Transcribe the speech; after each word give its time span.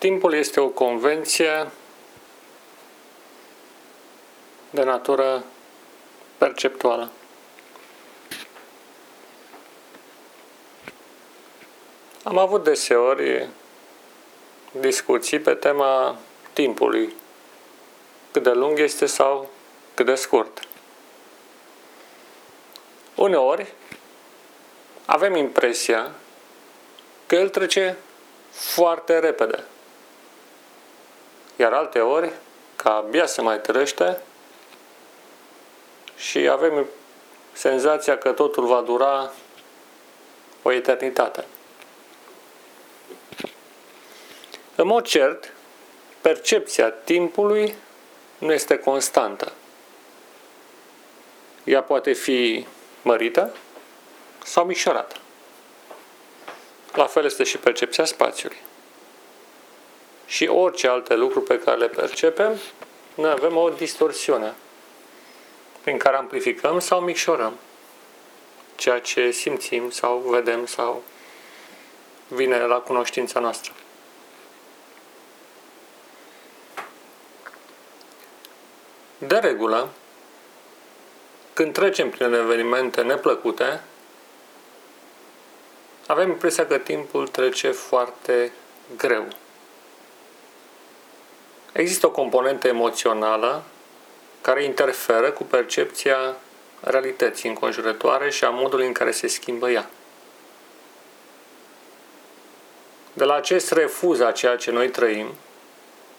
Timpul 0.00 0.34
este 0.34 0.60
o 0.60 0.68
convenție 0.68 1.70
de 4.70 4.82
natură 4.82 5.44
perceptuală. 6.38 7.10
Am 12.22 12.38
avut 12.38 12.64
deseori 12.64 13.48
discuții 14.72 15.40
pe 15.40 15.54
tema 15.54 16.18
timpului, 16.52 17.14
cât 18.30 18.42
de 18.42 18.52
lung 18.52 18.78
este 18.78 19.06
sau 19.06 19.50
cât 19.94 20.06
de 20.06 20.14
scurt. 20.14 20.68
Uneori 23.14 23.72
avem 25.04 25.36
impresia 25.36 26.10
că 27.26 27.34
el 27.34 27.48
trece 27.48 27.96
foarte 28.50 29.18
repede. 29.18 29.64
Iar 31.60 31.72
alte 31.72 31.98
ori, 31.98 32.32
ca 32.76 32.94
abia 32.94 33.26
se 33.26 33.40
mai 33.40 33.60
trăște 33.60 34.20
și 36.16 36.48
avem 36.48 36.86
senzația 37.52 38.18
că 38.18 38.32
totul 38.32 38.66
va 38.66 38.80
dura 38.80 39.30
o 40.62 40.72
eternitate. 40.72 41.44
În 44.74 44.86
mod 44.86 45.06
cert, 45.06 45.52
percepția 46.20 46.90
timpului 46.90 47.74
nu 48.38 48.52
este 48.52 48.78
constantă. 48.78 49.52
Ea 51.64 51.82
poate 51.82 52.12
fi 52.12 52.66
mărită 53.02 53.54
sau 54.44 54.64
micșorată. 54.64 55.16
La 56.92 57.06
fel 57.06 57.24
este 57.24 57.44
și 57.44 57.58
percepția 57.58 58.04
spațiului. 58.04 58.68
Și 60.30 60.46
orice 60.46 60.88
alte 60.88 61.14
lucruri 61.14 61.44
pe 61.44 61.58
care 61.58 61.76
le 61.76 61.88
percepem, 61.88 62.58
noi 63.14 63.30
avem 63.30 63.56
o 63.56 63.68
distorsiune 63.68 64.54
prin 65.82 65.98
care 65.98 66.16
amplificăm 66.16 66.78
sau 66.78 67.00
micșorăm 67.00 67.58
ceea 68.76 69.00
ce 69.00 69.30
simțim 69.30 69.90
sau 69.90 70.18
vedem 70.18 70.66
sau 70.66 71.02
vine 72.28 72.58
la 72.58 72.76
cunoștința 72.76 73.40
noastră. 73.40 73.72
De 79.18 79.36
regulă, 79.36 79.88
când 81.52 81.72
trecem 81.72 82.10
prin 82.10 82.32
evenimente 82.32 83.02
neplăcute, 83.02 83.80
avem 86.06 86.28
impresia 86.28 86.66
că 86.66 86.78
timpul 86.78 87.28
trece 87.28 87.70
foarte 87.70 88.52
greu. 88.96 89.26
Există 91.72 92.06
o 92.06 92.10
componentă 92.10 92.68
emoțională 92.68 93.62
care 94.40 94.64
interferă 94.64 95.30
cu 95.30 95.44
percepția 95.44 96.36
realității 96.80 97.48
înconjurătoare 97.48 98.30
și 98.30 98.44
a 98.44 98.50
modului 98.50 98.86
în 98.86 98.92
care 98.92 99.10
se 99.10 99.26
schimbă 99.26 99.70
ea. 99.70 99.90
De 103.12 103.24
la 103.24 103.34
acest 103.34 103.72
refuz 103.72 104.20
a 104.20 104.32
ceea 104.32 104.56
ce 104.56 104.70
noi 104.70 104.88
trăim, 104.88 105.34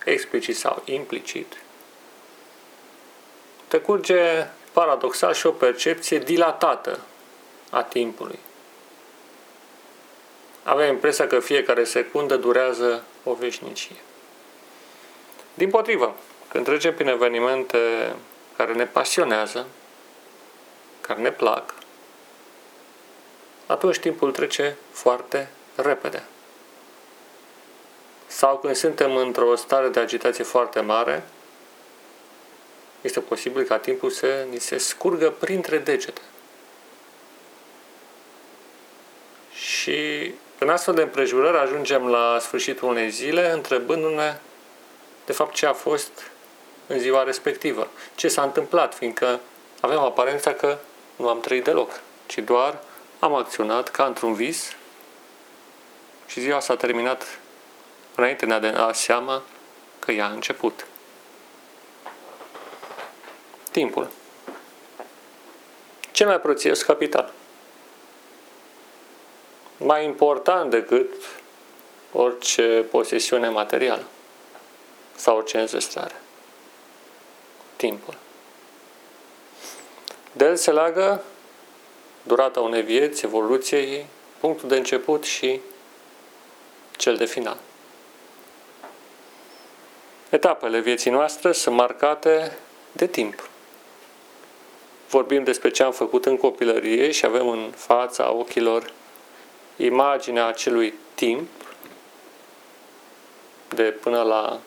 explicit 0.05 0.57
sau 0.57 0.81
implicit, 0.85 1.57
decurge 3.69 4.47
paradoxal 4.71 5.33
și 5.33 5.45
o 5.45 5.51
percepție 5.51 6.19
dilatată 6.19 6.99
a 7.69 7.83
timpului. 7.83 8.39
Avem 10.63 10.89
impresia 10.89 11.27
că 11.27 11.39
fiecare 11.39 11.83
secundă 11.83 12.35
durează 12.35 13.03
o 13.23 13.33
veșnicie. 13.33 13.95
Din 15.53 15.69
potrivă, 15.69 16.15
când 16.47 16.65
trecem 16.65 16.95
prin 16.95 17.07
evenimente 17.07 18.13
care 18.57 18.73
ne 18.73 18.85
pasionează, 18.85 19.67
care 21.01 21.21
ne 21.21 21.31
plac, 21.31 21.73
atunci 23.65 23.99
timpul 23.99 24.31
trece 24.31 24.75
foarte 24.91 25.49
repede. 25.75 26.23
Sau 28.27 28.57
când 28.57 28.75
suntem 28.75 29.15
într-o 29.15 29.55
stare 29.55 29.87
de 29.87 29.99
agitație 29.99 30.43
foarte 30.43 30.79
mare, 30.79 31.23
este 33.01 33.19
posibil 33.19 33.63
ca 33.63 33.77
timpul 33.77 34.09
să 34.09 34.45
ni 34.49 34.59
se 34.59 34.77
scurgă 34.77 35.29
printre 35.29 35.77
degete. 35.77 36.21
Și 39.53 40.31
în 40.57 40.69
astfel 40.69 40.93
de 40.93 41.01
împrejurări 41.01 41.57
ajungem 41.57 42.07
la 42.07 42.37
sfârșitul 42.39 42.87
unei 42.89 43.09
zile 43.09 43.51
întrebându-ne 43.51 44.37
de 45.25 45.33
fapt 45.33 45.53
ce 45.53 45.65
a 45.65 45.73
fost 45.73 46.11
în 46.87 46.99
ziua 46.99 47.23
respectivă, 47.23 47.87
ce 48.15 48.27
s-a 48.27 48.41
întâmplat, 48.43 48.95
fiindcă 48.95 49.39
avem 49.79 49.99
aparența 49.99 50.53
că 50.53 50.77
nu 51.15 51.29
am 51.29 51.39
trăit 51.39 51.63
deloc, 51.63 51.99
ci 52.25 52.37
doar 52.37 52.83
am 53.19 53.33
acționat 53.33 53.89
ca 53.89 54.05
într-un 54.05 54.33
vis 54.33 54.75
și 56.27 56.39
ziua 56.39 56.59
s-a 56.59 56.75
terminat 56.75 57.39
înainte 58.15 58.45
de 58.45 58.53
a 58.53 58.59
da 58.59 58.93
seama 58.93 59.41
că 59.99 60.11
ea 60.11 60.25
a 60.25 60.31
început. 60.31 60.85
Timpul. 63.71 64.09
Cel 66.11 66.27
mai 66.27 66.39
prețios 66.39 66.81
capital. 66.81 67.31
Mai 69.77 70.05
important 70.05 70.69
decât 70.69 71.13
orice 72.11 72.85
posesiune 72.91 73.49
materială 73.49 74.03
sau 75.21 75.37
orice 75.37 75.59
înzestrare. 75.59 76.21
Timpul. 77.75 78.17
De 80.31 80.45
el 80.45 80.55
se 80.55 80.71
leagă 80.71 81.23
durata 82.23 82.59
unei 82.59 82.81
vieți, 82.81 83.25
evoluția 83.25 83.79
ei, 83.79 84.05
punctul 84.39 84.69
de 84.69 84.75
început 84.75 85.23
și 85.23 85.59
cel 86.97 87.15
de 87.15 87.25
final. 87.25 87.57
Etapele 90.29 90.79
vieții 90.79 91.11
noastre 91.11 91.51
sunt 91.51 91.75
marcate 91.75 92.57
de 92.91 93.07
timp 93.07 93.49
vorbim 95.11 95.43
despre 95.43 95.69
ce 95.69 95.83
am 95.83 95.91
făcut 95.91 96.25
în 96.25 96.37
copilărie 96.37 97.11
și 97.11 97.25
avem 97.25 97.47
în 97.49 97.71
fața 97.75 98.33
ochilor 98.33 98.91
imaginea 99.75 100.45
acelui 100.45 100.93
timp 101.15 101.49
de 103.69 103.83
până 103.83 104.21
la 104.21 104.59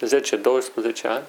10-12 0.00 1.02
ani. 1.02 1.24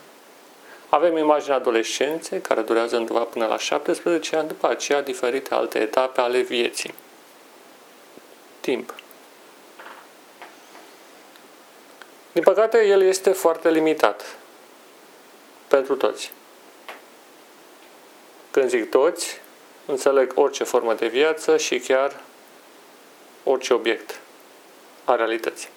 Avem 0.90 1.18
imaginea 1.18 1.56
adolescenței, 1.56 2.42
care 2.42 2.62
durează 2.62 2.98
undeva 2.98 3.20
până 3.20 3.46
la 3.46 3.58
17 3.58 4.36
ani, 4.36 4.48
după 4.48 4.68
aceea 4.68 5.02
diferite 5.02 5.54
alte 5.54 5.80
etape 5.80 6.22
ale 6.22 6.40
vieții. 6.40 6.94
Timp. 8.60 8.94
Din 12.32 12.44
păcate, 12.44 12.86
el 12.86 13.02
este 13.02 13.32
foarte 13.32 13.70
limitat 13.70 14.38
pentru 15.68 15.96
toți. 15.96 16.32
Când 18.52 18.70
zic 18.70 18.90
toți, 18.90 19.42
înțeleg 19.86 20.32
orice 20.36 20.64
formă 20.64 20.94
de 20.94 21.08
viață 21.08 21.58
și 21.58 21.80
chiar 21.80 22.22
orice 23.44 23.74
obiect 23.74 24.20
a 25.06 25.16
realității. 25.16 25.70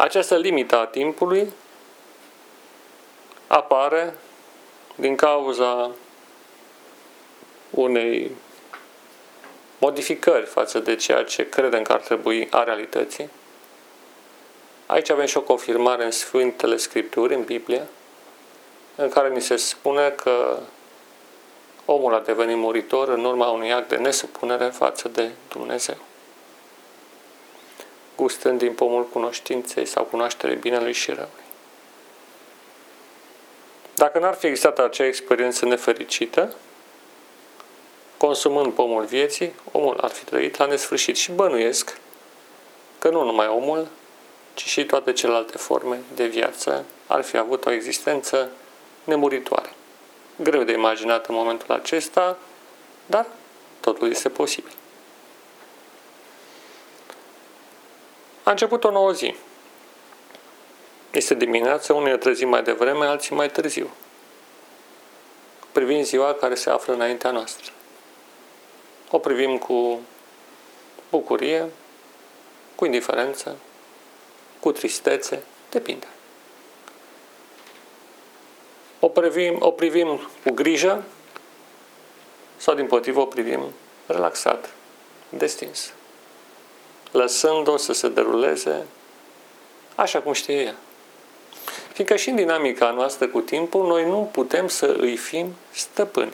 Această 0.00 0.36
limită 0.36 0.76
a 0.76 0.86
timpului 0.86 1.52
apare 3.46 4.14
din 4.94 5.16
cauza 5.16 5.90
unei 7.70 8.30
modificări 9.78 10.46
față 10.46 10.78
de 10.78 10.96
ceea 10.96 11.24
ce 11.24 11.48
credem 11.48 11.82
că 11.82 11.92
ar 11.92 12.00
trebui 12.00 12.48
a 12.50 12.62
realității. 12.62 13.30
Aici 14.86 15.10
avem 15.10 15.26
și 15.26 15.36
o 15.36 15.42
confirmare 15.42 16.04
în 16.04 16.10
Sfintele 16.10 16.76
Scripturi, 16.76 17.34
în 17.34 17.44
Biblie, 17.44 17.86
în 18.96 19.08
care 19.08 19.28
ni 19.28 19.40
se 19.40 19.56
spune 19.56 20.08
că 20.08 20.58
omul 21.84 22.14
a 22.14 22.20
devenit 22.20 22.56
muritor 22.56 23.08
în 23.08 23.24
urma 23.24 23.48
unui 23.50 23.72
act 23.72 23.88
de 23.88 23.96
nesupunere 23.96 24.64
față 24.64 25.08
de 25.08 25.30
Dumnezeu. 25.48 25.96
Gustând 28.20 28.58
din 28.58 28.72
pomul 28.72 29.08
cunoștinței 29.08 29.86
sau 29.86 30.04
cunoaștere 30.04 30.54
binelui 30.54 30.92
și 30.92 31.10
răului. 31.10 31.44
Dacă 33.94 34.18
n-ar 34.18 34.34
fi 34.34 34.46
existat 34.46 34.78
acea 34.78 35.06
experiență 35.06 35.64
nefericită, 35.64 36.54
consumând 38.16 38.72
pomul 38.72 39.04
vieții, 39.04 39.52
omul 39.72 39.98
ar 40.00 40.10
fi 40.10 40.24
trăit 40.24 40.56
la 40.56 40.66
nesfârșit 40.66 41.16
și 41.16 41.32
bănuiesc 41.32 41.98
că 42.98 43.08
nu 43.08 43.24
numai 43.24 43.46
omul, 43.46 43.86
ci 44.54 44.64
și 44.64 44.84
toate 44.84 45.12
celelalte 45.12 45.58
forme 45.58 46.00
de 46.14 46.26
viață 46.26 46.84
ar 47.06 47.22
fi 47.22 47.36
avut 47.36 47.66
o 47.66 47.70
existență 47.70 48.50
nemuritoare. 49.04 49.72
Greu 50.36 50.62
de 50.62 50.72
imaginat 50.72 51.26
în 51.26 51.34
momentul 51.34 51.74
acesta, 51.74 52.38
dar 53.06 53.26
totul 53.80 54.10
este 54.10 54.28
posibil. 54.28 54.72
A 58.50 58.52
început 58.52 58.84
o 58.84 58.90
nouă 58.90 59.12
zi. 59.12 59.34
Este 61.10 61.34
dimineața, 61.34 61.94
unii 61.94 62.10
ne 62.10 62.16
trezim 62.16 62.48
mai 62.48 62.62
devreme, 62.62 63.06
alții 63.06 63.34
mai 63.34 63.50
târziu. 63.50 63.90
Privim 65.72 66.02
ziua 66.02 66.34
care 66.34 66.54
se 66.54 66.70
află 66.70 66.94
înaintea 66.94 67.30
noastră. 67.30 67.72
O 69.10 69.18
privim 69.18 69.58
cu 69.58 70.00
bucurie, 71.10 71.68
cu 72.74 72.84
indiferență, 72.84 73.56
cu 74.60 74.72
tristețe, 74.72 75.42
depinde. 75.70 76.06
O 79.00 79.08
privim, 79.08 79.56
o 79.60 79.70
privim 79.70 80.30
cu 80.44 80.52
grijă 80.52 81.04
sau 82.56 82.74
din 82.74 82.86
potrivă 82.86 83.20
o 83.20 83.26
privim 83.26 83.60
relaxat, 84.06 84.74
destins, 85.28 85.92
lăsând-o 87.10 87.76
să 87.76 87.92
se 87.92 88.08
deruleze 88.08 88.86
așa 89.94 90.20
cum 90.20 90.32
știe 90.32 90.62
ea. 90.62 90.74
Fiindcă 91.92 92.16
și 92.16 92.28
în 92.28 92.36
dinamica 92.36 92.90
noastră 92.90 93.26
cu 93.26 93.40
timpul, 93.40 93.86
noi 93.86 94.04
nu 94.04 94.28
putem 94.32 94.68
să 94.68 94.96
îi 94.98 95.16
fim 95.16 95.54
stăpâni. 95.70 96.32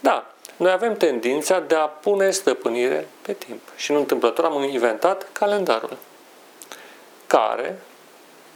Da, 0.00 0.30
noi 0.56 0.70
avem 0.70 0.96
tendința 0.96 1.60
de 1.60 1.74
a 1.74 1.86
pune 1.86 2.30
stăpânire 2.30 3.08
pe 3.22 3.32
timp. 3.32 3.60
Și 3.76 3.90
în 3.90 3.96
întâmplător 3.96 4.44
am 4.44 4.62
inventat 4.62 5.28
calendarul, 5.32 5.96
care, 7.26 7.78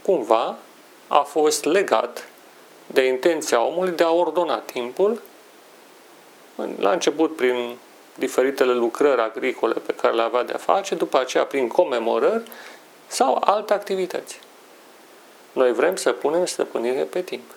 cumva, 0.03 0.57
a 1.09 1.21
fost 1.21 1.65
legat 1.65 2.29
de 2.87 3.07
intenția 3.07 3.63
omului 3.63 3.93
de 3.93 4.03
a 4.03 4.11
ordona 4.11 4.59
timpul, 4.59 5.23
la 6.79 6.91
început 6.91 7.37
prin 7.37 7.77
diferitele 8.15 8.73
lucrări 8.73 9.21
agricole 9.21 9.75
pe 9.87 9.95
care 9.95 10.15
le 10.15 10.23
avea 10.23 10.43
de-a 10.43 10.59
face, 10.59 10.95
după 10.95 11.19
aceea 11.19 11.45
prin 11.45 11.69
comemorări 11.69 12.43
sau 13.07 13.43
alte 13.45 13.73
activități. 13.73 14.39
Noi 15.53 15.73
vrem 15.73 15.97
să 15.97 16.13
punem 16.13 16.47
stăpânire 16.47 17.03
pe 17.03 17.23
timp. 17.23 17.51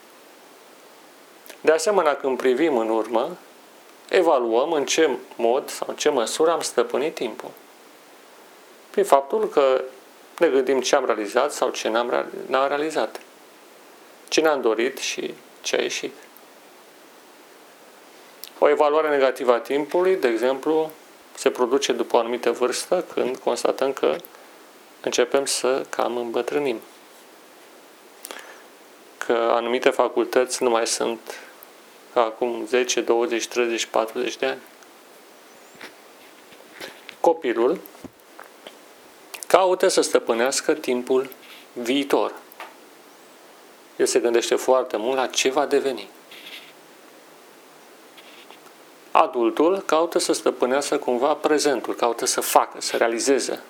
De 1.62 1.72
asemenea, 1.72 2.16
când 2.16 2.38
privim 2.38 2.78
în 2.78 2.90
urmă, 2.90 3.38
evaluăm 4.10 4.72
în 4.72 4.86
ce 4.86 5.10
mod 5.36 5.70
sau 5.70 5.88
în 5.90 5.96
ce 5.96 6.10
măsură 6.10 6.52
am 6.52 6.62
stăpânit 6.62 7.16
timpul. 7.16 7.52
Prin 8.90 9.04
faptul 9.04 9.50
că 9.50 9.82
ne 10.38 10.48
gândim 10.48 10.82
ce 10.82 10.96
am 10.96 11.06
realizat 11.06 11.52
sau 11.52 11.70
ce 11.70 11.90
n-am 11.90 12.68
realizat. 12.68 13.20
Ce 14.28 14.42
ne-am 14.42 14.62
dorit 14.62 14.98
și 14.98 15.34
ce 15.62 15.76
a 15.76 15.82
ieșit. 15.82 16.14
O 18.60 18.70
evaluare 18.70 19.10
negativă 19.10 19.54
a 19.54 19.60
timpului, 19.60 20.16
de 20.16 20.28
exemplu, 20.28 20.92
se 21.36 21.50
produce 21.50 21.92
după 21.92 22.16
o 22.16 22.20
anumită 22.20 22.52
vârstă 22.52 23.06
când 23.14 23.38
constatăm 23.38 23.94
că 23.94 24.16
începem 25.02 25.46
să 25.46 25.86
cam 25.90 26.18
îmbătrânim. 26.18 26.80
Că 29.18 29.34
anumite 29.34 29.90
facultăți 29.90 30.64
nu 30.64 30.70
mai 30.70 30.88
sunt 30.88 31.40
ca 32.14 32.22
acum 32.22 32.66
10, 32.66 33.02
20, 33.02 33.48
30, 33.48 33.86
40 33.86 34.38
de 34.38 34.46
ani. 34.46 34.60
Copilul 37.20 37.80
caută 39.48 39.88
să 39.88 40.02
stăpânească 40.02 40.74
timpul 40.74 41.30
viitor. 41.74 42.34
El 43.96 44.06
se 44.06 44.20
gândește 44.20 44.56
foarte 44.56 44.98
mult 44.98 45.18
la 45.18 45.28
ce 45.28 45.50
va 45.50 45.66
deveni. 45.66 46.10
Adultul 49.18 49.80
caută 49.86 50.20
să 50.20 50.34
stăpânească 50.34 50.98
cumva 50.98 51.34
prezentul, 51.34 51.96
caută 51.96 52.26
să 52.26 52.42
facă, 52.42 52.82
să 52.82 52.98
realizeze 52.98 53.64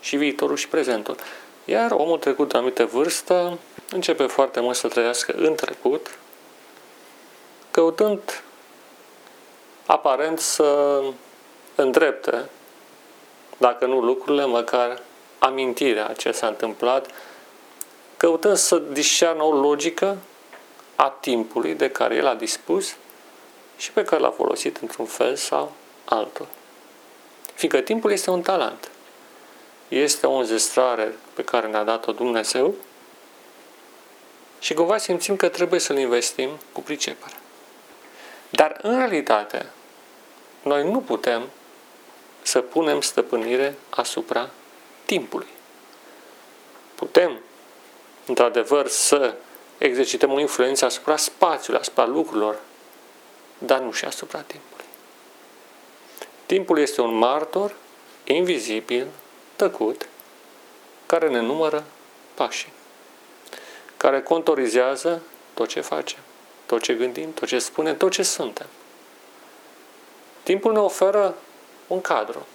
și 0.00 0.16
viitorul 0.16 0.56
și 0.56 0.68
prezentul. 0.68 1.16
Iar 1.64 1.90
omul 1.90 2.18
trecut 2.18 2.48
de 2.48 2.56
anumite 2.56 2.84
vârstă 2.84 3.58
începe 3.90 4.26
foarte 4.26 4.60
mult 4.60 4.76
să 4.76 4.88
trăiască 4.88 5.34
în 5.36 5.54
trecut, 5.54 6.18
căutând 7.70 8.42
aparent 9.86 10.38
să 10.38 11.00
îndrepte, 11.74 12.48
dacă 13.56 13.86
nu 13.86 14.00
lucrurile, 14.00 14.44
măcar 14.44 15.02
amintirea 15.38 16.12
ce 16.12 16.32
s-a 16.32 16.46
întâmplat, 16.46 17.10
căutând 18.16 18.56
să 18.56 18.78
discearnă 18.78 19.42
o 19.42 19.52
logică 19.52 20.16
a 20.96 21.08
timpului 21.20 21.74
de 21.74 21.90
care 21.90 22.14
el 22.14 22.26
a 22.26 22.34
dispus 22.34 22.96
și 23.78 23.92
pe 23.92 24.04
care 24.04 24.20
l-a 24.20 24.30
folosit 24.30 24.76
într-un 24.76 25.06
fel 25.06 25.36
sau 25.36 25.72
altul. 26.04 26.46
Fiindcă 27.54 27.80
timpul 27.80 28.10
este 28.12 28.30
un 28.30 28.42
talent. 28.42 28.90
Este 29.88 30.26
o 30.26 30.32
înzestrare 30.32 31.14
pe 31.34 31.44
care 31.44 31.66
ne-a 31.66 31.84
dat-o 31.84 32.12
Dumnezeu 32.12 32.74
și 34.58 34.74
cumva 34.74 34.96
simțim 34.96 35.36
că 35.36 35.48
trebuie 35.48 35.80
să-l 35.80 35.98
investim 35.98 36.50
cu 36.72 36.80
pricepere. 36.80 37.34
Dar 38.50 38.78
în 38.82 38.96
realitate, 38.96 39.66
noi 40.62 40.90
nu 40.90 41.00
putem 41.00 41.48
să 42.42 42.60
punem 42.60 43.00
stăpânire 43.00 43.74
asupra 43.90 44.50
timpului. 45.04 45.46
Putem, 46.94 47.40
într-adevăr, 48.26 48.88
să 48.88 49.34
exercităm 49.78 50.32
o 50.32 50.40
influență 50.40 50.84
asupra 50.84 51.16
spațiului, 51.16 51.80
asupra 51.80 52.06
lucrurilor, 52.06 52.58
dar 53.58 53.80
nu 53.80 53.92
și 53.92 54.04
asupra 54.04 54.40
timpului. 54.40 54.84
Timpul 56.46 56.78
este 56.78 57.00
un 57.00 57.14
martor 57.14 57.74
invizibil, 58.24 59.06
tăcut, 59.56 60.08
care 61.06 61.28
ne 61.28 61.40
numără 61.40 61.84
pașii, 62.34 62.72
care 63.96 64.22
contorizează 64.22 65.22
tot 65.54 65.68
ce 65.68 65.80
facem 65.80 66.20
tot 66.68 66.82
ce 66.82 66.94
gândim, 66.94 67.32
tot 67.32 67.48
ce 67.48 67.58
spunem, 67.58 67.96
tot 67.96 68.10
ce 68.10 68.22
suntem. 68.22 68.66
Timpul 70.42 70.72
ne 70.72 70.78
oferă 70.78 71.34
un 71.86 72.00
cadru. 72.00 72.46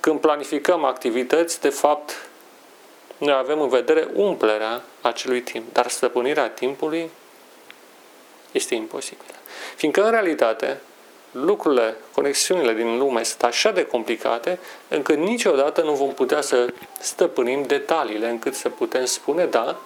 Când 0.00 0.20
planificăm 0.20 0.84
activități, 0.84 1.60
de 1.60 1.68
fapt, 1.68 2.28
noi 3.18 3.34
avem 3.34 3.60
în 3.60 3.68
vedere 3.68 4.08
umplerea 4.14 4.82
acelui 5.00 5.40
timp, 5.40 5.72
dar 5.72 5.88
stăpânirea 5.88 6.48
timpului 6.48 7.10
este 8.52 8.74
imposibilă. 8.74 9.34
Fiindcă, 9.76 10.04
în 10.04 10.10
realitate, 10.10 10.80
lucrurile, 11.32 11.96
conexiunile 12.14 12.72
din 12.72 12.98
lume 12.98 13.22
sunt 13.22 13.42
așa 13.42 13.70
de 13.70 13.86
complicate, 13.86 14.58
încât 14.88 15.18
niciodată 15.18 15.82
nu 15.82 15.92
vom 15.92 16.14
putea 16.14 16.40
să 16.40 16.72
stăpânim 17.00 17.62
detaliile, 17.62 18.28
încât 18.28 18.54
să 18.54 18.68
putem 18.68 19.04
spune, 19.04 19.46
da, 19.46 19.80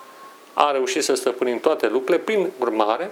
a 0.52 0.70
reușit 0.70 1.04
să 1.04 1.14
stăpânim 1.14 1.60
toate 1.60 1.88
lucrurile, 1.88 2.24
prin 2.24 2.50
urmare, 2.58 3.10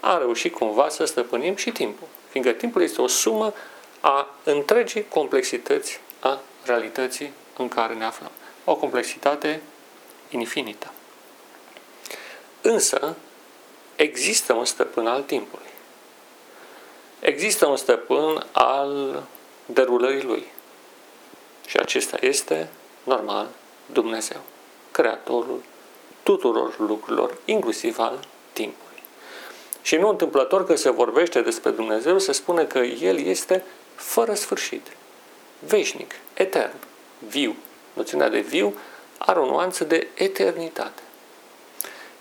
a 0.00 0.18
reușit 0.18 0.54
cumva 0.54 0.88
să 0.88 1.04
stăpânim 1.04 1.56
și 1.56 1.70
timpul. 1.70 2.06
Fiindcă 2.28 2.52
timpul 2.52 2.82
este 2.82 3.02
o 3.02 3.06
sumă 3.06 3.52
a 4.00 4.28
întregii 4.44 5.08
complexități 5.08 6.00
a 6.20 6.40
realității 6.64 7.32
în 7.56 7.68
care 7.68 7.94
ne 7.94 8.04
aflăm. 8.04 8.30
O 8.64 8.76
complexitate 8.76 9.62
infinită. 10.30 10.92
Însă, 12.60 13.16
există 14.02 14.52
un 14.52 14.64
stăpân 14.64 15.06
al 15.06 15.22
timpului. 15.22 15.66
Există 17.20 17.66
un 17.66 17.76
stăpân 17.76 18.46
al 18.52 19.22
derulării 19.66 20.22
lui. 20.22 20.46
Și 21.66 21.76
acesta 21.76 22.16
este, 22.20 22.68
normal, 23.04 23.48
Dumnezeu, 23.92 24.40
Creatorul 24.90 25.62
tuturor 26.22 26.78
lucrurilor, 26.78 27.38
inclusiv 27.44 27.98
al 27.98 28.18
timpului. 28.52 29.02
Și 29.82 29.96
nu 29.96 30.08
întâmplător 30.08 30.66
că 30.66 30.76
se 30.76 30.90
vorbește 30.90 31.40
despre 31.40 31.70
Dumnezeu, 31.70 32.18
se 32.18 32.32
spune 32.32 32.64
că 32.64 32.78
El 32.78 33.18
este 33.18 33.64
fără 33.94 34.34
sfârșit, 34.34 34.86
veșnic, 35.58 36.14
etern, 36.34 36.76
viu. 37.28 37.56
Noțiunea 37.92 38.28
de 38.28 38.40
viu 38.40 38.74
are 39.18 39.38
o 39.38 39.46
nuanță 39.46 39.84
de 39.84 40.08
eternitate. 40.14 41.02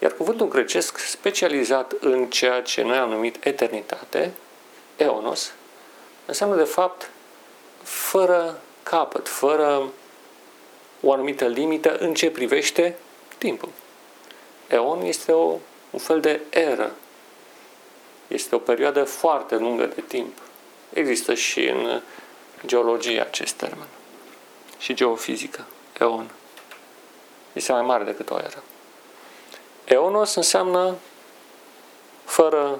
Iar 0.01 0.13
cuvântul 0.13 0.47
grecesc 0.47 0.97
specializat 0.97 1.93
în 1.99 2.29
ceea 2.29 2.61
ce 2.61 2.81
noi 2.81 2.97
am 2.97 3.09
numit 3.09 3.45
eternitate, 3.45 4.31
eonos, 4.97 5.53
înseamnă 6.25 6.55
de 6.55 6.63
fapt 6.63 7.09
fără 7.83 8.61
capăt, 8.83 9.27
fără 9.27 9.91
o 11.01 11.13
anumită 11.13 11.45
limită 11.45 11.97
în 11.97 12.13
ce 12.13 12.29
privește 12.29 12.95
timpul. 13.37 13.69
Eon 14.67 15.01
este 15.01 15.31
o, 15.31 15.57
un 15.89 15.99
fel 15.99 16.19
de 16.19 16.41
eră. 16.49 16.95
Este 18.27 18.55
o 18.55 18.59
perioadă 18.59 19.03
foarte 19.03 19.55
lungă 19.55 19.85
de 19.85 20.01
timp. 20.07 20.37
Există 20.93 21.33
și 21.33 21.67
în 21.67 22.01
geologie 22.65 23.21
acest 23.21 23.53
termen. 23.53 23.87
Și 24.77 24.93
geofizică. 24.93 25.65
Eon. 25.99 26.29
Este 27.53 27.71
mai 27.71 27.81
mare 27.81 28.03
decât 28.03 28.29
o 28.29 28.37
eră. 28.37 28.63
Eonos 29.85 30.35
înseamnă 30.35 30.95
fără 32.23 32.79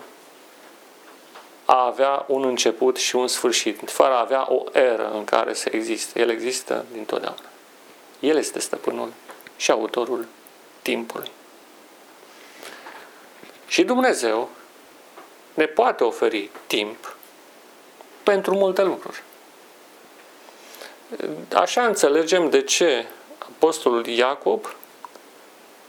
a 1.66 1.86
avea 1.86 2.26
un 2.28 2.44
început 2.44 2.98
și 2.98 3.16
un 3.16 3.28
sfârșit, 3.28 3.90
fără 3.92 4.12
a 4.12 4.20
avea 4.20 4.46
o 4.52 4.64
eră 4.72 5.12
în 5.14 5.24
care 5.24 5.54
să 5.54 5.70
existe. 5.72 6.20
El 6.20 6.30
există 6.30 6.86
dintotdeauna. 6.92 7.42
El 8.20 8.38
este 8.38 8.60
stăpânul 8.60 9.14
și 9.56 9.72
autorul 9.72 10.28
timpului. 10.82 11.32
Și 13.68 13.84
Dumnezeu 13.84 14.50
ne 15.54 15.66
poate 15.66 16.04
oferi 16.04 16.50
timp 16.68 17.16
pentru 18.24 18.56
multe 18.56 18.84
lucruri. 18.84 19.24
Așa 21.54 21.86
înțelegem 21.86 22.50
de 22.50 22.62
ce 22.62 23.08
Apostolul 23.38 24.06
Iacob, 24.06 24.76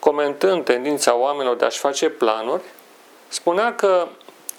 comentând 0.04 0.64
tendința 0.64 1.14
oamenilor 1.14 1.56
de 1.56 1.64
a-și 1.64 1.78
face 1.78 2.08
planuri, 2.08 2.62
spunea 3.28 3.74
că 3.74 4.08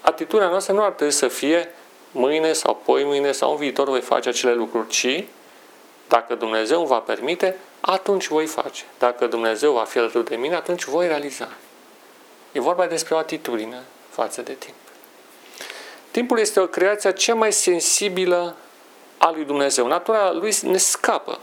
atitudinea 0.02 0.50
noastră 0.50 0.74
nu 0.74 0.84
ar 0.84 0.92
trebui 0.92 1.14
să 1.14 1.28
fie 1.28 1.70
mâine 2.12 2.54
sau 2.54 2.82
poi 2.86 3.04
mâine 3.04 3.32
sau 3.32 3.52
în 3.52 3.58
viitor 3.58 3.88
voi 3.88 4.02
face 4.02 4.30
acele 4.30 4.54
lucruri, 4.54 4.88
ci 4.88 5.24
dacă 6.08 6.36
Dumnezeu 6.36 6.78
îmi 6.78 6.88
va 6.88 7.00
permite, 7.00 7.58
atunci 7.80 8.28
voi 8.28 8.46
face. 8.46 8.84
Dacă 9.00 9.28
Dumnezeu 9.28 9.74
va 9.74 9.84
fi 9.84 9.98
alături 9.98 10.26
de 10.26 10.36
mine, 10.36 10.56
atunci 10.56 10.84
voi 10.84 11.08
realiza. 11.08 11.50
E 12.52 12.60
vorba 12.60 12.88
despre 12.88 13.16
o 13.16 13.18
atitudine 13.18 13.84
față 14.10 14.42
de 14.42 14.54
timp. 14.54 14.76
Timpul 16.12 16.40
este 16.40 16.60
o 16.60 16.68
creație 16.68 17.14
cea 17.14 17.36
mai 17.36 17.54
sensibilă 17.54 18.56
a 19.18 19.32
lui 19.32 19.46
Dumnezeu. 19.46 19.88
Natura 19.88 20.32
lui 20.32 20.54
ne 20.62 20.78
scapă. 20.78 21.40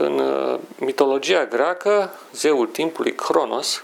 În 0.00 0.18
uh, 0.18 0.58
mitologia 0.78 1.44
greacă, 1.44 2.12
zeul 2.32 2.66
timpului, 2.66 3.14
Cronos, 3.14 3.82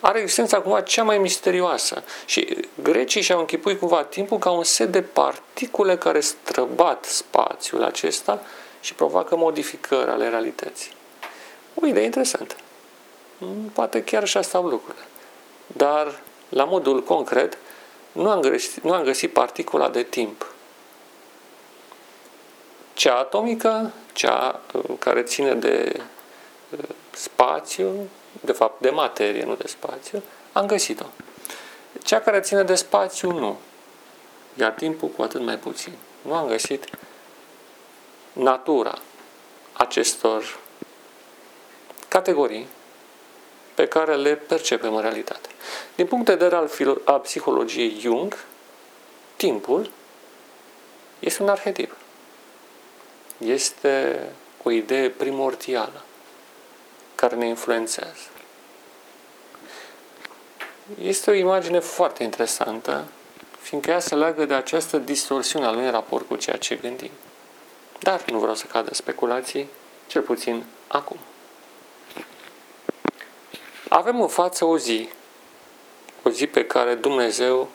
are 0.00 0.18
existența 0.18 0.60
cumva 0.60 0.80
cea 0.80 1.02
mai 1.02 1.18
misterioasă. 1.18 2.02
Și 2.24 2.68
grecii 2.82 3.20
și-au 3.20 3.38
închipuit 3.38 3.78
cumva 3.78 4.02
timpul 4.02 4.38
ca 4.38 4.50
un 4.50 4.64
set 4.64 4.92
de 4.92 5.02
particule 5.02 5.96
care 5.96 6.20
străbat 6.20 7.04
spațiul 7.04 7.84
acesta 7.84 8.42
și 8.80 8.94
provoacă 8.94 9.36
modificări 9.36 10.10
ale 10.10 10.28
realității. 10.28 10.92
O 11.74 11.86
idee 11.86 12.04
interesantă. 12.04 12.54
Mm, 13.38 13.70
poate 13.72 14.04
chiar 14.04 14.22
așa 14.22 14.42
stau 14.42 14.62
lucrurile. 14.62 15.04
Dar, 15.66 16.20
la 16.48 16.64
modul 16.64 17.02
concret, 17.02 17.58
nu 18.12 18.30
am 18.30 18.40
găsit, 18.40 18.82
nu 18.82 18.92
am 18.92 19.02
găsit 19.02 19.32
particula 19.32 19.88
de 19.88 20.02
timp. 20.02 20.46
Cea 22.98 23.18
atomică, 23.18 23.92
cea 24.12 24.60
uh, 24.72 24.96
care 24.98 25.22
ține 25.22 25.54
de 25.54 26.00
uh, 26.70 26.78
spațiu, 27.10 28.08
de 28.40 28.52
fapt 28.52 28.80
de 28.80 28.90
materie, 28.90 29.44
nu 29.44 29.54
de 29.54 29.66
spațiu, 29.66 30.22
am 30.52 30.66
găsit-o. 30.66 31.04
Cea 32.02 32.20
care 32.20 32.40
ține 32.40 32.62
de 32.62 32.74
spațiu, 32.74 33.32
nu. 33.32 33.58
Iar 34.54 34.70
timpul 34.72 35.08
cu 35.08 35.22
atât 35.22 35.40
mai 35.40 35.58
puțin. 35.58 35.92
Nu 36.22 36.34
am 36.34 36.46
găsit 36.46 36.84
natura 38.32 38.98
acestor 39.72 40.58
categorii 42.08 42.66
pe 43.74 43.86
care 43.86 44.14
le 44.14 44.34
percepem 44.34 44.94
în 44.94 45.02
realitate. 45.02 45.48
Din 45.94 46.06
punct 46.06 46.26
de 46.26 46.32
vedere 46.32 46.56
al, 46.56 46.68
filo- 46.68 47.04
al 47.04 47.18
psihologiei 47.18 47.98
Jung, 48.00 48.44
timpul 49.36 49.90
este 51.18 51.42
un 51.42 51.48
arhetip. 51.48 51.97
Este 53.38 54.22
o 54.62 54.70
idee 54.70 55.10
primordială 55.10 56.02
care 57.14 57.36
ne 57.36 57.46
influențează. 57.46 58.28
Este 61.02 61.30
o 61.30 61.34
imagine 61.34 61.78
foarte 61.78 62.22
interesantă, 62.22 63.04
fiindcă 63.60 63.90
ea 63.90 63.98
se 63.98 64.14
leagă 64.14 64.44
de 64.44 64.54
această 64.54 64.98
distorsiune 64.98 65.66
a 65.66 65.72
lui 65.72 65.84
în 65.84 65.90
raport 65.90 66.28
cu 66.28 66.36
ceea 66.36 66.56
ce 66.56 66.74
gândim. 66.74 67.10
Dar 67.98 68.24
nu 68.30 68.38
vreau 68.38 68.54
să 68.54 68.66
cadă 68.66 68.94
speculații, 68.94 69.68
cel 70.06 70.22
puțin 70.22 70.64
acum. 70.86 71.18
Avem 73.88 74.20
în 74.20 74.28
față 74.28 74.64
o 74.64 74.78
zi, 74.78 75.08
o 76.22 76.30
zi 76.30 76.46
pe 76.46 76.66
care 76.66 76.94
Dumnezeu 76.94 77.68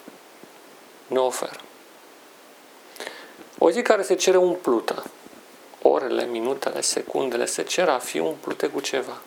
ne 1.07 1.19
oferă. 1.19 1.59
O 3.57 3.71
zi 3.71 3.81
care 3.81 4.01
se 4.01 4.15
cere 4.15 4.37
umplută. 4.37 5.03
Orele, 5.85 6.25
minutele, 6.25 6.81
secundele 6.81 7.45
se 7.45 7.63
cer 7.63 7.89
a 7.89 7.97
fi 7.97 8.19
umplute 8.19 8.67
cu 8.67 8.79
ceva. 8.79 9.21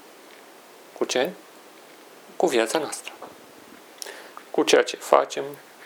Cu 0.99 1.05
ce? 1.05 1.31
Cu 2.37 2.47
viața 2.47 2.79
noastră. 2.79 3.13
Cu 4.51 4.63
ceea 4.63 4.83
ce 4.83 4.97
facem, 4.97 5.45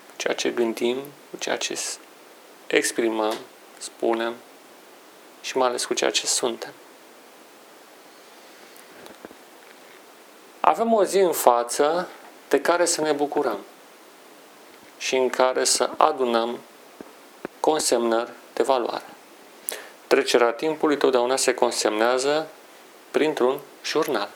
cu 0.09 0.17
ceea 0.17 0.35
ce 0.35 0.51
gândim, 0.51 0.97
cu 1.31 1.37
ceea 1.39 1.57
ce 1.57 1.79
exprimăm, 2.67 3.35
spunem 3.79 4.35
și 5.41 5.57
mai 5.57 5.69
ales 5.69 5.85
cu 5.85 5.95
ceea 5.95 6.11
ce 6.11 6.27
suntem. 6.27 6.73
Avem 10.61 10.93
o 10.93 11.05
zi 11.05 11.19
în 11.19 11.33
față 11.33 12.09
de 12.49 12.61
care 12.61 12.85
să 12.85 13.01
ne 13.01 13.13
bucurăm 13.13 13.59
și 14.99 15.17
în 15.17 15.29
care 15.29 15.65
să 15.65 15.91
adunăm 15.97 16.59
consemnări 17.61 18.33
de 18.53 18.63
valoare. 18.63 19.05
Trecerea 20.11 20.53
timpului 20.53 20.97
totdeauna 20.97 21.37
se 21.37 21.55
consemnează 21.55 22.49
printr-un 23.11 23.61
jurnal. 23.85 24.31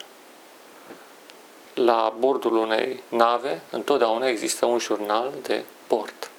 La 1.73 2.15
bordul 2.19 2.55
unei 2.55 3.03
nave 3.09 3.61
întotdeauna 3.69 4.27
există 4.27 4.65
un 4.65 4.79
jurnal 4.79 5.33
de 5.41 5.63
bord 5.87 6.29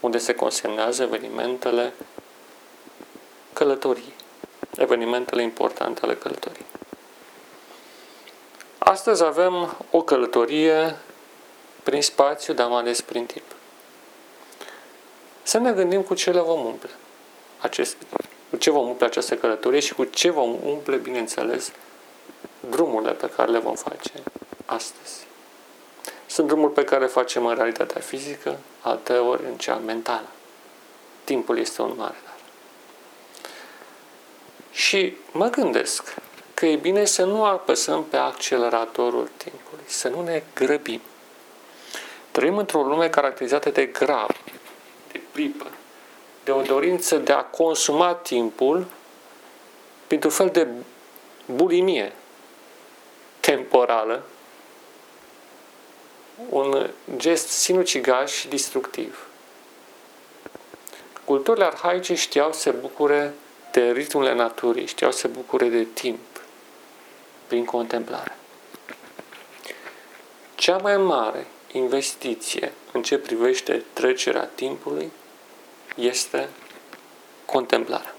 unde 0.00 0.18
se 0.18 0.34
consemnează 0.34 1.02
evenimentele 1.02 1.92
călătorii, 3.52 4.14
evenimentele 4.76 5.42
importante 5.42 6.00
ale 6.04 6.14
călătoriei. 6.14 6.66
Astăzi 8.78 9.24
avem 9.24 9.76
o 9.90 10.02
călătorie 10.02 10.96
prin 11.82 12.02
spațiu, 12.02 12.54
dar 12.54 12.68
mai 12.68 12.80
ales 12.80 13.00
prin 13.00 13.26
timp. 13.26 13.46
Să 15.42 15.58
ne 15.58 15.72
gândim 15.72 16.02
cu 16.02 16.14
ce 16.14 16.30
le 16.30 16.40
vom 16.40 16.64
umple. 16.64 16.90
Acest, 17.64 17.96
cu 18.50 18.56
ce 18.56 18.70
vom 18.70 18.88
umple 18.88 19.06
această 19.06 19.36
călătorie 19.36 19.80
și 19.80 19.94
cu 19.94 20.04
ce 20.04 20.30
vom 20.30 20.56
umple, 20.64 20.96
bineînțeles, 20.96 21.72
drumurile 22.70 23.12
pe 23.12 23.30
care 23.36 23.50
le 23.50 23.58
vom 23.58 23.74
face 23.74 24.12
astăzi. 24.64 25.26
Sunt 26.26 26.46
drumuri 26.46 26.72
pe 26.72 26.84
care 26.84 27.00
le 27.00 27.06
facem 27.06 27.46
în 27.46 27.54
realitatea 27.54 28.00
fizică, 28.00 28.58
alte 28.80 29.12
ori 29.12 29.44
în 29.44 29.56
cea 29.56 29.76
mentală. 29.76 30.26
Timpul 31.24 31.58
este 31.58 31.82
un 31.82 31.94
mare 31.96 32.16
dar. 32.24 32.34
Și 34.72 35.16
mă 35.32 35.48
gândesc 35.48 36.14
că 36.54 36.66
e 36.66 36.76
bine 36.76 37.04
să 37.04 37.24
nu 37.24 37.44
apăsăm 37.44 38.04
pe 38.04 38.16
acceleratorul 38.16 39.30
timpului, 39.36 39.84
să 39.86 40.08
nu 40.08 40.22
ne 40.22 40.42
grăbim. 40.54 41.00
Trăim 42.30 42.56
într-o 42.56 42.82
lume 42.82 43.08
caracterizată 43.08 43.70
de 43.70 43.86
grav, 43.86 44.30
de 45.12 45.20
pripă, 45.32 45.70
de 46.44 46.50
o 46.50 46.62
dorință 46.62 47.16
de 47.16 47.32
a 47.32 47.44
consuma 47.44 48.14
timpul 48.14 48.86
printr-un 50.06 50.30
fel 50.30 50.48
de 50.48 50.68
bulimie 51.46 52.12
temporală, 53.40 54.22
un 56.48 56.90
gest 57.16 57.48
sinucigaș 57.48 58.32
și 58.32 58.48
destructiv. 58.48 59.26
Culturile 61.24 61.64
arhaice 61.64 62.14
știau 62.14 62.52
să 62.52 62.60
se 62.60 62.70
bucure 62.70 63.34
de 63.72 63.90
ritmurile 63.90 64.34
naturii, 64.34 64.86
știau 64.86 65.10
să 65.10 65.18
se 65.18 65.28
bucure 65.28 65.68
de 65.68 65.84
timp 65.84 66.20
prin 67.46 67.64
contemplare. 67.64 68.36
Cea 70.54 70.76
mai 70.76 70.96
mare 70.96 71.46
investiție 71.72 72.72
în 72.92 73.02
ce 73.02 73.18
privește 73.18 73.84
trecerea 73.92 74.50
timpului 74.54 75.10
este 75.94 76.48
contemplarea. 77.44 78.14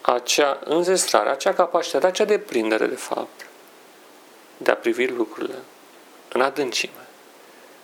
Acea 0.00 0.58
înzestrare, 0.64 1.28
acea 1.28 1.52
capacitate, 1.52 2.06
acea 2.06 2.24
deprindere, 2.24 2.86
de 2.86 2.94
fapt, 2.94 3.46
de 4.56 4.70
a 4.70 4.76
privi 4.76 5.06
lucrurile 5.06 5.58
în 6.32 6.40
adâncime, 6.40 7.06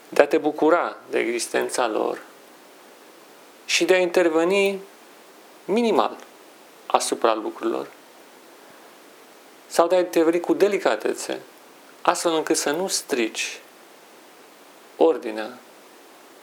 de 0.09 0.23
a 0.23 0.27
te 0.27 0.39
bucura 0.39 0.97
de 1.11 1.19
existența 1.19 1.87
lor 1.87 2.19
și 3.65 3.85
de 3.85 3.95
a 3.95 3.99
interveni 3.99 4.81
minimal 5.65 6.17
asupra 6.87 7.35
lucrurilor 7.35 7.87
sau 9.67 9.87
de 9.87 9.95
a 9.95 9.99
interveni 9.99 10.41
cu 10.41 10.55
delicatețe, 10.55 11.41
astfel 12.03 12.33
încât 12.33 12.57
să 12.57 12.71
nu 12.71 12.89
strici 12.89 13.61
ordinea 14.97 15.59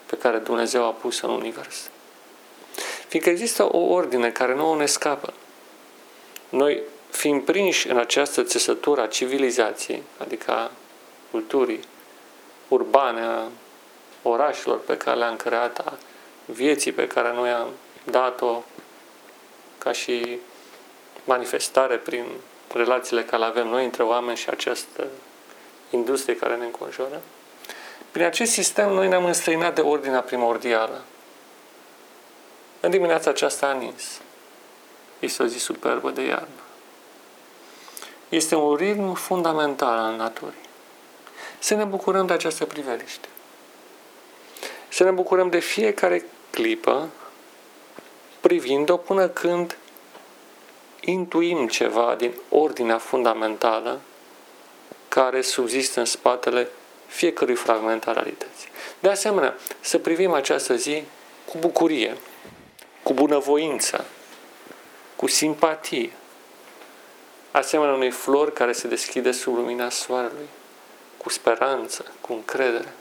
pe 0.06 0.18
care 0.18 0.38
Dumnezeu 0.38 0.84
a 0.86 0.92
pus 0.92 1.22
în 1.22 1.30
univers. 1.30 1.90
Fiindcă 3.08 3.30
există 3.30 3.64
o 3.76 3.78
ordine 3.78 4.32
care 4.32 4.56
nu 4.56 4.74
ne 4.74 4.86
scapă. 4.86 5.34
Noi, 6.50 6.82
fiind 7.10 7.42
prinși 7.42 7.90
în 7.90 7.98
această 7.98 8.44
țesătură 8.44 9.02
a 9.02 9.08
civilizației, 9.08 10.04
adică 10.18 10.52
a 10.52 10.72
culturii 11.32 11.80
urbane, 12.68 13.22
a 13.22 13.44
orașelor 14.22 14.80
pe 14.80 14.98
care 14.98 15.18
le-am 15.18 15.36
creat, 15.36 15.80
a 15.80 15.98
vieții 16.46 16.92
pe 16.92 17.08
care 17.08 17.34
noi 17.34 17.50
am 17.50 17.70
dat-o 18.04 18.64
ca 19.78 19.92
și 19.92 20.40
manifestare 21.24 21.96
prin 21.98 22.26
relațiile 22.74 23.24
care 23.24 23.42
le 23.42 23.48
avem 23.48 23.68
noi 23.68 23.86
între 23.86 24.04
oameni 24.04 24.38
și 24.38 24.50
această 24.50 25.08
industrie 25.90 26.36
care 26.36 26.56
ne 26.56 26.66
înconjoară. 26.66 27.22
Prin 28.15 28.27
acest 28.27 28.51
sistem 28.51 28.91
noi 28.91 29.07
ne-am 29.07 29.25
înstrăinat 29.25 29.75
de 29.75 29.81
ordinea 29.81 30.22
primordială. 30.22 31.03
În 32.79 32.89
dimineața 32.89 33.29
aceasta 33.29 33.67
a 33.67 33.74
nins. 33.74 34.22
Este 35.19 35.43
o 35.43 35.45
zi 35.45 35.57
superbă 35.57 36.12
de 36.12 36.22
iarnă. 36.22 36.63
Este 38.29 38.55
un 38.55 38.75
ritm 38.75 39.13
fundamental 39.13 39.98
al 39.98 40.15
naturii. 40.15 40.69
Să 41.60 41.74
ne 41.74 41.84
bucurăm 41.84 42.25
de 42.25 42.34
această 42.34 42.65
priveliște. 42.65 43.27
Să 44.89 45.03
ne 45.03 45.12
bucurăm 45.12 45.50
de 45.50 45.60
fiecare 45.60 46.25
clipă 46.50 47.10
privind-o 48.39 48.98
până 48.98 49.27
când 49.27 49.77
intuim 51.01 51.67
ceva 51.67 52.15
din 52.17 52.34
ordinea 52.50 52.98
fundamentală 52.98 54.00
care 55.07 55.41
subzistă 55.41 56.00
în 56.00 56.05
spatele 56.05 56.69
fiecărui 57.15 57.55
fragment 57.55 58.07
al 58.07 58.13
realității. 58.13 58.69
De 59.00 59.10
asemenea, 59.10 59.57
să 59.79 59.98
privim 59.98 60.34
această 60.34 60.75
zi 60.75 61.03
cu 61.45 61.57
bucurie, 61.57 62.17
cu 63.03 63.13
bunăvoință, 63.13 64.05
cu 65.15 65.27
simpatie, 65.27 66.12
asemenea 67.51 67.93
unei 67.93 68.12
flori 68.12 68.53
care 68.53 68.72
se 68.72 68.88
deschide 68.88 69.31
sub 69.31 69.55
lumina 69.55 69.89
soarelui, 69.89 70.48
cu 71.17 71.29
speranță, 71.29 72.05
cu 72.22 72.34
încredere. 72.34 72.93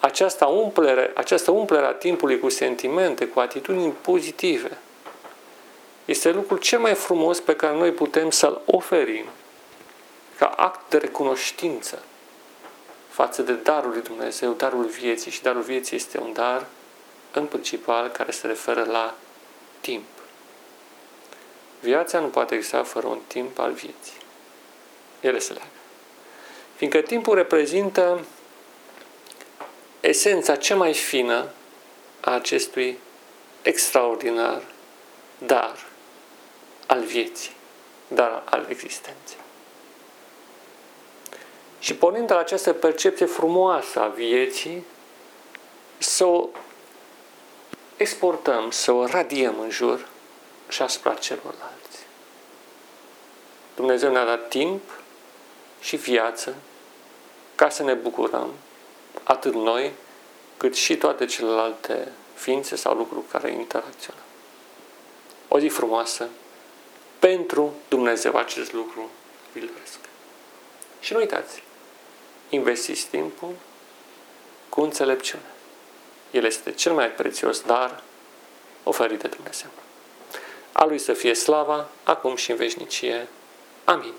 Această 0.00 0.46
umplere, 0.46 1.10
această 1.14 1.50
umplere 1.50 1.86
a 1.86 1.92
timpului 1.92 2.38
cu 2.38 2.48
sentimente, 2.48 3.26
cu 3.26 3.40
atitudini 3.40 3.92
pozitive, 4.00 4.78
este 6.04 6.30
lucrul 6.30 6.58
cel 6.58 6.78
mai 6.78 6.94
frumos 6.94 7.40
pe 7.40 7.56
care 7.56 7.76
noi 7.76 7.92
putem 7.92 8.30
să-l 8.30 8.60
oferim 8.66 9.24
ca 10.38 10.46
act 10.46 10.90
de 10.90 10.96
recunoștință 10.96 12.02
față 13.14 13.42
de 13.42 13.52
darul 13.52 13.90
lui 13.90 14.02
Dumnezeu, 14.02 14.52
darul 14.52 14.84
vieții. 14.84 15.30
Și 15.30 15.42
darul 15.42 15.62
vieții 15.62 15.96
este 15.96 16.18
un 16.18 16.32
dar, 16.32 16.66
în 17.32 17.46
principal, 17.46 18.08
care 18.08 18.30
se 18.30 18.46
referă 18.46 18.84
la 18.84 19.14
timp. 19.80 20.04
Viața 21.80 22.18
nu 22.18 22.26
poate 22.26 22.54
exista 22.54 22.82
fără 22.82 23.06
un 23.06 23.18
timp 23.26 23.58
al 23.58 23.72
vieții. 23.72 24.16
Ele 25.20 25.38
se 25.38 25.52
leagă. 25.52 25.68
Fiindcă 26.76 27.00
timpul 27.00 27.34
reprezintă 27.34 28.24
esența 30.00 30.56
cea 30.56 30.76
mai 30.76 30.94
fină 30.94 31.48
a 32.20 32.30
acestui 32.30 32.98
extraordinar 33.62 34.62
dar 35.38 35.86
al 36.86 37.02
vieții, 37.04 37.52
dar 38.08 38.42
al 38.44 38.66
existenței. 38.68 39.43
Și 41.84 41.94
pornind 41.94 42.26
de 42.26 42.32
la 42.32 42.38
această 42.38 42.72
percepție 42.72 43.26
frumoasă 43.26 44.00
a 44.00 44.06
vieții, 44.06 44.84
să 45.98 46.24
o 46.24 46.48
exportăm, 47.96 48.70
să 48.70 48.92
o 48.92 49.06
radiem 49.06 49.60
în 49.60 49.70
jur 49.70 50.08
și 50.68 50.82
asupra 50.82 51.14
celorlalți. 51.14 52.06
Dumnezeu 53.74 54.12
ne-a 54.12 54.24
dat 54.24 54.48
timp 54.48 54.82
și 55.80 55.96
viață 55.96 56.54
ca 57.54 57.68
să 57.68 57.82
ne 57.82 57.94
bucurăm, 57.94 58.50
atât 59.22 59.54
noi, 59.54 59.92
cât 60.56 60.74
și 60.74 60.96
toate 60.96 61.24
celelalte 61.24 62.08
ființe 62.34 62.76
sau 62.76 62.94
lucruri 62.94 63.26
care 63.30 63.50
interacționăm. 63.50 64.24
O 65.48 65.58
zi 65.58 65.68
frumoasă 65.68 66.28
pentru 67.18 67.74
Dumnezeu 67.88 68.36
acest 68.36 68.72
lucru 68.72 69.10
vi 69.52 69.60
doresc. 69.60 69.98
Și 71.00 71.12
nu 71.12 71.18
uitați, 71.18 71.63
investiți 72.48 73.06
timpul 73.06 73.54
cu 74.68 74.80
înțelepciune. 74.80 75.42
El 76.30 76.44
este 76.44 76.72
cel 76.72 76.92
mai 76.92 77.10
prețios 77.10 77.60
dar 77.60 78.02
oferit 78.82 79.20
de 79.20 79.28
Dumnezeu. 79.28 79.70
A 80.72 80.84
Lui 80.84 80.98
să 80.98 81.12
fie 81.12 81.34
slava, 81.34 81.88
acum 82.02 82.36
și 82.36 82.50
în 82.50 82.56
veșnicie. 82.56 83.28
Amin. 83.84 84.14